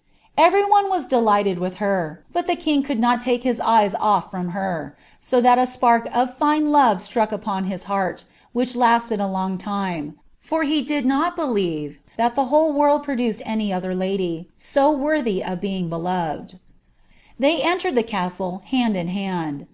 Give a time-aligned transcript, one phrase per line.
[0.00, 0.02] '■
[0.38, 4.52] Every one wai dclighled with her; but ihe king coold ncM ttkehii eyee off fmm
[4.52, 4.96] her,
[5.30, 8.24] *o that• ipark nf fine love struck apoo his hatfi
[8.54, 12.98] which la*ted a long time \ for he did nul believe, that the whole w«U
[12.98, 16.52] produrrd any other lady, so worthy of being beloved.
[16.52, 16.58] Thue
[17.38, 19.66] they uUiiii the castle, hand ia hand.